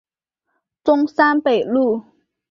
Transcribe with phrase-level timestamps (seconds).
[0.83, 2.03] 中山北路